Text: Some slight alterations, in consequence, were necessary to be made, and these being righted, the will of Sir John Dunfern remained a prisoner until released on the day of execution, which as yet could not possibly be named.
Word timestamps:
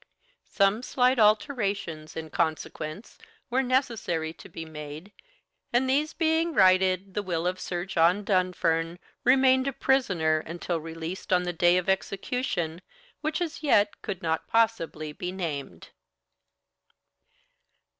Some 0.49 0.81
slight 0.81 1.19
alterations, 1.19 2.17
in 2.17 2.31
consequence, 2.31 3.19
were 3.51 3.61
necessary 3.61 4.33
to 4.33 4.49
be 4.49 4.65
made, 4.65 5.11
and 5.71 5.87
these 5.87 6.11
being 6.11 6.55
righted, 6.55 7.13
the 7.13 7.21
will 7.21 7.45
of 7.45 7.59
Sir 7.59 7.85
John 7.85 8.23
Dunfern 8.23 8.97
remained 9.23 9.67
a 9.67 9.73
prisoner 9.73 10.39
until 10.39 10.79
released 10.79 11.31
on 11.31 11.43
the 11.43 11.53
day 11.53 11.77
of 11.77 11.87
execution, 11.87 12.81
which 13.21 13.39
as 13.41 13.61
yet 13.61 14.01
could 14.01 14.23
not 14.23 14.47
possibly 14.47 15.11
be 15.13 15.31
named. 15.31 15.89